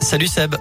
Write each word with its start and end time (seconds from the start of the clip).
Salut 0.00 0.30
Seb. 0.30 0.56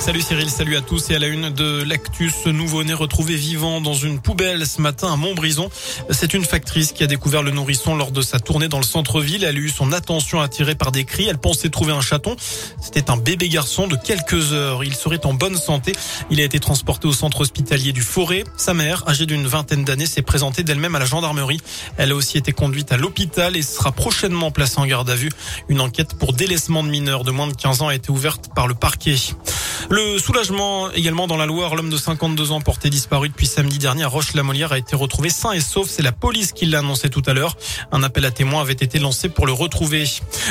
Salut 0.00 0.22
Cyril, 0.22 0.48
salut 0.48 0.76
à 0.76 0.80
tous 0.80 1.10
et 1.10 1.14
à 1.14 1.18
la 1.18 1.26
une 1.26 1.50
de 1.50 1.82
l'actus, 1.82 2.32
ce 2.44 2.48
nouveau-né 2.48 2.94
retrouvé 2.94 3.36
vivant 3.36 3.82
dans 3.82 3.92
une 3.92 4.18
poubelle 4.18 4.66
ce 4.66 4.80
matin 4.80 5.12
à 5.12 5.16
Montbrison. 5.16 5.68
C'est 6.08 6.32
une 6.32 6.44
factrice 6.46 6.92
qui 6.92 7.04
a 7.04 7.06
découvert 7.06 7.42
le 7.42 7.50
nourrisson 7.50 7.94
lors 7.94 8.10
de 8.10 8.22
sa 8.22 8.40
tournée 8.40 8.68
dans 8.68 8.78
le 8.78 8.84
centre-ville. 8.84 9.44
Elle 9.44 9.56
a 9.56 9.58
eu 9.58 9.68
son 9.68 9.92
attention 9.92 10.40
attirée 10.40 10.74
par 10.74 10.90
des 10.90 11.04
cris. 11.04 11.26
Elle 11.28 11.36
pensait 11.36 11.68
trouver 11.68 11.92
un 11.92 12.00
chaton. 12.00 12.34
C'était 12.80 13.10
un 13.10 13.18
bébé 13.18 13.50
garçon 13.50 13.88
de 13.88 13.94
quelques 13.94 14.54
heures. 14.54 14.82
Il 14.84 14.94
serait 14.94 15.24
en 15.26 15.34
bonne 15.34 15.58
santé. 15.58 15.92
Il 16.30 16.40
a 16.40 16.44
été 16.44 16.58
transporté 16.60 17.06
au 17.06 17.12
centre 17.12 17.42
hospitalier 17.42 17.92
du 17.92 18.00
Forêt. 18.00 18.44
Sa 18.56 18.72
mère, 18.72 19.06
âgée 19.06 19.26
d'une 19.26 19.46
vingtaine 19.46 19.84
d'années, 19.84 20.06
s'est 20.06 20.22
présentée 20.22 20.62
d'elle-même 20.62 20.94
à 20.94 20.98
la 20.98 21.04
gendarmerie. 21.04 21.60
Elle 21.98 22.12
a 22.12 22.14
aussi 22.14 22.38
été 22.38 22.52
conduite 22.52 22.90
à 22.90 22.96
l'hôpital 22.96 23.54
et 23.54 23.62
sera 23.62 23.92
prochainement 23.92 24.50
placée 24.50 24.78
en 24.78 24.86
garde 24.86 25.10
à 25.10 25.14
vue. 25.14 25.30
Une 25.68 25.82
enquête 25.82 26.14
pour 26.14 26.32
délaissement 26.32 26.82
de 26.82 26.88
mineurs 26.88 27.22
de 27.22 27.32
moins 27.32 27.48
de 27.48 27.54
15 27.54 27.82
ans 27.82 27.88
a 27.88 27.94
été 27.94 28.10
ouverte 28.10 28.48
par 28.54 28.66
le 28.66 28.74
parquet. 28.74 29.16
Le 29.88 30.18
soulagement 30.18 30.90
également 30.90 31.26
dans 31.26 31.36
la 31.36 31.46
Loire. 31.46 31.74
L'homme 31.74 31.90
de 31.90 31.96
52 31.96 32.52
ans 32.52 32.60
porté 32.60 32.90
disparu 32.90 33.28
depuis 33.28 33.46
samedi 33.46 33.78
dernier 33.78 34.04
à 34.04 34.08
Roche-la-Molière 34.08 34.72
a 34.72 34.78
été 34.78 34.94
retrouvé 34.94 35.30
sain 35.30 35.52
et 35.52 35.60
sauf. 35.60 35.88
C'est 35.88 36.02
la 36.02 36.12
police 36.12 36.52
qui 36.52 36.66
l'a 36.66 36.80
annoncé 36.80 37.08
tout 37.08 37.22
à 37.26 37.32
l'heure. 37.32 37.56
Un 37.92 38.02
appel 38.02 38.24
à 38.24 38.30
témoins 38.30 38.60
avait 38.60 38.72
été 38.72 38.98
lancé 38.98 39.28
pour 39.28 39.46
le 39.46 39.52
retrouver. 39.52 40.04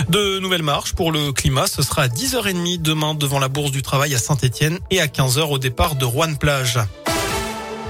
De 0.09 0.39
nouvelles 0.39 0.63
marches 0.63 0.93
pour 0.93 1.11
le 1.11 1.31
climat. 1.31 1.67
Ce 1.67 1.81
sera 1.81 2.03
à 2.03 2.07
10h30 2.07 2.81
demain 2.81 3.13
devant 3.13 3.39
la 3.39 3.47
Bourse 3.47 3.71
du 3.71 3.81
Travail 3.81 4.15
à 4.15 4.17
Saint-Etienne 4.17 4.79
et 4.89 4.99
à 4.99 5.07
15h 5.07 5.41
au 5.41 5.59
départ 5.59 5.95
de 5.95 6.05
Rouen-Plage. 6.05 6.79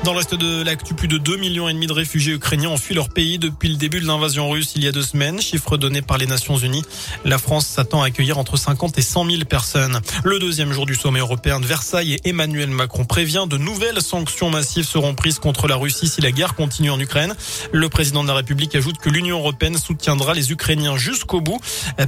Dans 0.06 0.14
le 0.14 0.20
reste 0.20 0.34
de 0.34 0.64
l'actu, 0.64 0.94
plus 0.94 1.10
de 1.10 1.18
2 1.18 1.36
millions 1.36 1.68
et 1.68 1.74
demi 1.74 1.86
de 1.86 1.92
réfugiés 1.92 2.34
ukrainiens 2.34 2.70
ont 2.70 2.78
fui 2.78 2.96
leur 2.96 3.10
pays 3.10 3.38
depuis 3.38 3.68
le 3.68 3.76
début 3.76 4.00
de 4.00 4.08
l'invasion 4.08 4.50
russe 4.50 4.72
il 4.76 4.84
y 4.84 4.88
a 4.88 4.94
deux 4.94 5.04
semaines, 5.04 5.42
chiffre 5.42 5.76
donné 5.76 6.02
par 6.02 6.18
les 6.18 6.26
Nations 6.26 6.56
Unies. 6.56 6.86
La 7.26 7.38
France 7.38 7.68
s'attend 7.68 8.02
à 8.02 8.08
accueillir 8.08 8.38
entre 8.38 8.56
50 8.56 8.98
et 8.98 9.02
100 9.02 9.30
000 9.30 9.44
personnes. 9.44 10.00
Le 10.24 10.40
deuxième 10.40 10.72
jour 10.72 10.86
du 10.86 10.96
sommet 10.96 11.20
européen 11.20 11.60
de 11.60 11.66
Versailles 11.66 12.14
et 12.14 12.30
Emmanuel 12.30 12.70
Macron 12.70 13.04
prévient 13.04 13.46
de 13.48 13.58
nouvelles 13.58 14.02
sanctions 14.02 14.50
massives 14.50 14.86
seront 14.86 15.16
prises 15.16 15.38
contre 15.38 15.68
la 15.68 15.76
Russie 15.76 16.08
si 16.08 16.22
la 16.22 16.32
guerre 16.32 16.56
continue 16.56 16.92
en 16.92 17.00
Ukraine. 17.00 17.36
Le 17.74 17.90
président 17.90 18.24
de 18.24 18.30
la 18.30 18.36
République 18.36 18.76
ajoute 18.76 19.00
que 19.00 19.10
l'Union 19.10 19.40
européenne 19.40 19.78
soutiendra 19.78 20.34
les 20.34 20.52
Ukrainiens 20.54 20.96
jusqu'au 20.98 21.42
bout. 21.42 21.60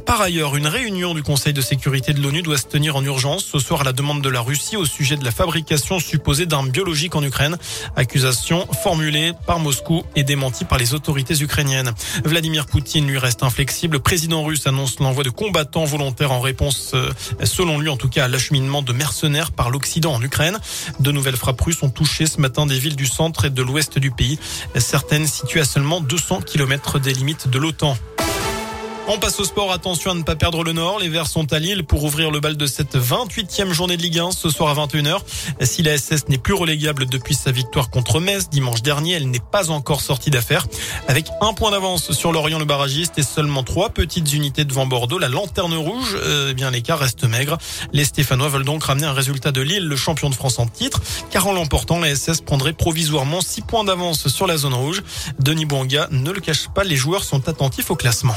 Par 0.05 0.21
ailleurs, 0.21 0.55
une 0.55 0.67
réunion 0.67 1.13
du 1.13 1.23
Conseil 1.23 1.51
de 1.51 1.61
sécurité 1.61 2.13
de 2.13 2.21
l'ONU 2.21 2.41
doit 2.41 2.57
se 2.57 2.67
tenir 2.67 2.95
en 2.95 3.03
urgence 3.03 3.43
ce 3.43 3.59
soir 3.59 3.81
à 3.81 3.83
la 3.83 3.93
demande 3.93 4.21
de 4.21 4.29
la 4.29 4.39
Russie 4.39 4.77
au 4.77 4.85
sujet 4.85 5.17
de 5.17 5.25
la 5.25 5.31
fabrication 5.31 5.99
supposée 5.99 6.45
d'armes 6.45 6.69
biologiques 6.69 7.15
en 7.15 7.23
Ukraine. 7.23 7.57
Accusation 7.95 8.67
formulée 8.83 9.33
par 9.45 9.59
Moscou 9.59 10.03
et 10.15 10.23
démentie 10.23 10.65
par 10.65 10.77
les 10.77 10.93
autorités 10.93 11.41
ukrainiennes. 11.41 11.91
Vladimir 12.23 12.65
Poutine 12.65 13.07
lui 13.07 13.17
reste 13.17 13.43
inflexible. 13.43 13.97
Le 13.97 13.99
président 13.99 14.43
russe 14.43 14.67
annonce 14.67 14.99
l'envoi 14.99 15.23
de 15.23 15.29
combattants 15.29 15.85
volontaires 15.85 16.31
en 16.31 16.39
réponse, 16.39 16.91
euh, 16.93 17.09
selon 17.43 17.79
lui 17.79 17.89
en 17.89 17.97
tout 17.97 18.09
cas, 18.09 18.25
à 18.25 18.27
l'acheminement 18.27 18.81
de 18.81 18.93
mercenaires 18.93 19.51
par 19.51 19.69
l'Occident 19.69 20.13
en 20.13 20.21
Ukraine. 20.21 20.57
De 20.99 21.11
nouvelles 21.11 21.37
frappes 21.37 21.61
russes 21.61 21.83
ont 21.83 21.89
touché 21.89 22.25
ce 22.25 22.39
matin 22.39 22.65
des 22.65 22.79
villes 22.79 22.95
du 22.95 23.05
centre 23.05 23.45
et 23.45 23.49
de 23.49 23.61
l'ouest 23.61 23.99
du 23.99 24.11
pays. 24.11 24.39
Certaines 24.77 25.27
situées 25.27 25.61
à 25.61 25.65
seulement 25.65 26.01
200 26.01 26.41
km 26.41 26.99
des 26.99 27.13
limites 27.13 27.47
de 27.47 27.57
l'OTAN. 27.57 27.97
On 29.07 29.17
passe 29.17 29.39
au 29.39 29.43
sport. 29.43 29.71
Attention 29.71 30.11
à 30.11 30.13
ne 30.13 30.23
pas 30.23 30.35
perdre 30.35 30.63
le 30.63 30.73
nord. 30.73 30.99
Les 30.99 31.09
Verts 31.09 31.27
sont 31.27 31.51
à 31.51 31.59
Lille 31.59 31.83
pour 31.83 32.03
ouvrir 32.03 32.31
le 32.31 32.39
bal 32.39 32.55
de 32.55 32.65
cette 32.65 32.95
28e 32.95 33.71
journée 33.71 33.97
de 33.97 34.01
Ligue 34.01 34.19
1 34.19 34.31
ce 34.31 34.49
soir 34.49 34.69
à 34.69 34.85
21h. 34.85 35.19
Si 35.61 35.81
la 35.81 35.97
SS 35.97 36.29
n'est 36.29 36.37
plus 36.37 36.53
relégable 36.53 37.07
depuis 37.07 37.35
sa 37.35 37.51
victoire 37.51 37.89
contre 37.89 38.19
Metz 38.19 38.49
dimanche 38.49 38.81
dernier, 38.81 39.13
elle 39.13 39.29
n'est 39.29 39.39
pas 39.39 39.69
encore 39.71 40.01
sortie 40.01 40.29
d'affaire. 40.29 40.65
Avec 41.07 41.27
un 41.41 41.53
point 41.53 41.71
d'avance 41.71 42.11
sur 42.11 42.31
Lorient 42.31 42.59
le 42.59 42.65
barragiste 42.65 43.17
et 43.17 43.23
seulement 43.23 43.63
trois 43.63 43.89
petites 43.89 44.31
unités 44.33 44.65
devant 44.65 44.85
Bordeaux, 44.85 45.19
la 45.19 45.29
lanterne 45.29 45.73
rouge, 45.73 46.17
euh, 46.23 46.49
eh 46.51 46.53
bien 46.53 46.71
l'écart 46.71 46.99
reste 46.99 47.23
maigre. 47.23 47.57
Les 47.91 48.05
Stéphanois 48.05 48.49
veulent 48.49 48.65
donc 48.65 48.83
ramener 48.83 49.07
un 49.07 49.13
résultat 49.13 49.51
de 49.51 49.61
Lille, 49.61 49.87
le 49.87 49.95
champion 49.95 50.29
de 50.29 50.35
France 50.35 50.59
en 50.59 50.67
titre, 50.67 51.01
car 51.31 51.47
en 51.47 51.53
l'emportant, 51.53 51.99
la 51.99 52.15
SS 52.15 52.41
prendrait 52.41 52.73
provisoirement 52.73 53.41
six 53.41 53.61
points 53.61 53.83
d'avance 53.83 54.27
sur 54.27 54.47
la 54.47 54.57
zone 54.57 54.75
rouge. 54.75 55.01
Denis 55.39 55.65
Bouanga 55.65 56.07
ne 56.11 56.31
le 56.31 56.39
cache 56.39 56.69
pas, 56.69 56.83
les 56.83 56.95
joueurs 56.95 57.23
sont 57.23 57.49
attentifs 57.49 57.91
au 57.91 57.95
classement. 57.95 58.35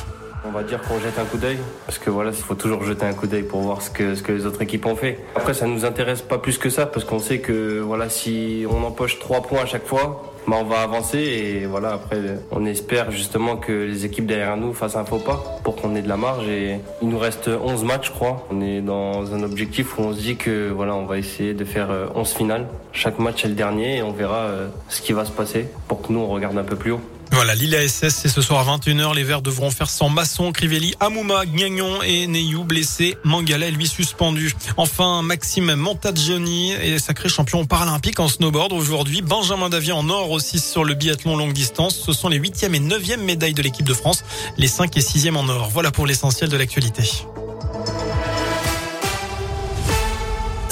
Va 0.54 0.62
dire 0.62 0.80
qu'on 0.82 1.00
jette 1.00 1.18
un 1.18 1.24
coup 1.24 1.36
d'œil, 1.36 1.58
parce 1.84 1.98
que 1.98 2.10
voilà, 2.10 2.30
il 2.30 2.36
faut 2.36 2.54
toujours 2.54 2.84
jeter 2.84 3.04
un 3.04 3.12
coup 3.12 3.26
d'œil 3.26 3.42
pour 3.42 3.60
voir 3.62 3.82
ce 3.82 3.90
que, 3.90 4.14
ce 4.14 4.22
que 4.22 4.30
les 4.30 4.46
autres 4.46 4.62
équipes 4.62 4.86
ont 4.86 4.94
fait. 4.94 5.18
Après, 5.34 5.52
ça 5.52 5.66
nous 5.66 5.84
intéresse 5.84 6.22
pas 6.22 6.38
plus 6.38 6.58
que 6.58 6.70
ça, 6.70 6.86
parce 6.86 7.04
qu'on 7.04 7.18
sait 7.18 7.40
que 7.40 7.80
voilà, 7.80 8.08
si 8.08 8.64
on 8.70 8.84
empoche 8.84 9.18
trois 9.18 9.42
points 9.42 9.62
à 9.62 9.66
chaque 9.66 9.84
fois, 9.84 10.32
bah, 10.46 10.56
on 10.60 10.64
va 10.64 10.82
avancer 10.82 11.18
et 11.18 11.66
voilà, 11.66 11.94
après, 11.94 12.20
on 12.52 12.66
espère 12.66 13.10
justement 13.10 13.56
que 13.56 13.72
les 13.72 14.04
équipes 14.04 14.26
derrière 14.26 14.56
nous 14.56 14.74
fassent 14.74 14.94
un 14.94 15.04
faux 15.04 15.18
pas 15.18 15.42
pour 15.64 15.74
qu'on 15.74 15.96
ait 15.96 16.02
de 16.02 16.08
la 16.08 16.16
marge. 16.16 16.46
Et 16.48 16.78
il 17.02 17.08
nous 17.08 17.18
reste 17.18 17.48
11 17.48 17.82
matchs, 17.82 18.08
je 18.08 18.12
crois. 18.12 18.46
On 18.50 18.60
est 18.60 18.80
dans 18.80 19.34
un 19.34 19.42
objectif 19.42 19.98
où 19.98 20.02
on 20.02 20.12
se 20.12 20.20
dit 20.20 20.36
que 20.36 20.70
voilà, 20.70 20.94
on 20.94 21.06
va 21.06 21.18
essayer 21.18 21.54
de 21.54 21.64
faire 21.64 21.88
11 22.14 22.30
euh, 22.30 22.36
finales. 22.36 22.66
Chaque 22.92 23.18
match 23.18 23.44
est 23.44 23.48
le 23.48 23.54
dernier 23.54 23.96
et 23.96 24.02
on 24.02 24.12
verra 24.12 24.42
euh, 24.42 24.68
ce 24.88 25.00
qui 25.00 25.12
va 25.12 25.24
se 25.24 25.32
passer 25.32 25.66
pour 25.88 26.02
que 26.02 26.12
nous 26.12 26.20
on 26.20 26.28
regarde 26.28 26.58
un 26.58 26.64
peu 26.64 26.76
plus 26.76 26.92
haut. 26.92 27.00
Voilà, 27.34 27.56
Lille 27.56 27.76
SS, 27.76 28.14
c'est 28.14 28.28
ce 28.28 28.40
soir 28.40 28.68
à 28.68 28.76
21h. 28.76 29.12
Les 29.12 29.24
Verts 29.24 29.42
devront 29.42 29.72
faire 29.72 29.90
sans 29.90 30.08
Masson, 30.08 30.52
Crivelli, 30.52 30.94
Amouma, 31.00 31.44
Gnagnon 31.46 32.00
et 32.02 32.28
Neyou 32.28 32.62
blessés. 32.62 33.16
Mangala, 33.24 33.70
lui, 33.70 33.88
suspendu. 33.88 34.54
Enfin, 34.76 35.20
Maxime 35.22 35.74
Montagioni 35.74 36.70
est 36.70 37.00
sacré 37.00 37.28
champion 37.28 37.66
paralympique 37.66 38.20
en 38.20 38.28
snowboard 38.28 38.72
aujourd'hui. 38.72 39.20
Benjamin 39.20 39.68
Davier 39.68 39.92
en 39.92 40.08
or 40.10 40.30
aussi 40.30 40.60
sur 40.60 40.84
le 40.84 40.94
biathlon 40.94 41.36
longue 41.36 41.52
distance. 41.52 42.00
Ce 42.06 42.12
sont 42.12 42.28
les 42.28 42.36
huitième 42.36 42.76
et 42.76 42.80
neuvième 42.80 43.24
médailles 43.24 43.54
de 43.54 43.62
l'équipe 43.62 43.86
de 43.86 43.94
France. 43.94 44.22
Les 44.56 44.68
5 44.68 44.96
et 44.96 45.00
sixième 45.00 45.36
en 45.36 45.48
or. 45.48 45.70
Voilà 45.72 45.90
pour 45.90 46.06
l'essentiel 46.06 46.50
de 46.50 46.56
l'actualité. 46.56 47.02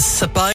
Ça 0.03 0.29
paraît 0.29 0.50